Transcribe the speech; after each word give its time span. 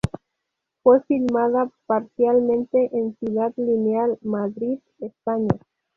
Fue 0.81 0.99
filmada 1.03 1.69
parcialmente 1.85 2.89
en 2.97 3.15
Ciudad 3.19 3.53
Lineal, 3.55 4.17
Madrid, 4.23 4.79
España. 4.97 5.59